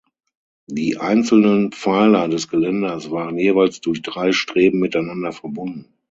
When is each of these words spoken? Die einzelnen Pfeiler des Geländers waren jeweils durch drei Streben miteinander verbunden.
Die 0.65 0.97
einzelnen 0.97 1.71
Pfeiler 1.73 2.27
des 2.27 2.47
Geländers 2.47 3.11
waren 3.11 3.37
jeweils 3.37 3.81
durch 3.81 4.01
drei 4.01 4.31
Streben 4.31 4.79
miteinander 4.79 5.31
verbunden. 5.31 5.93